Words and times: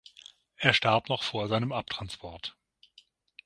Er 0.55 0.73
starb 0.73 1.09
noch 1.09 1.21
vor 1.21 1.47
seinem 1.47 1.71
Abtransport. 1.71 2.57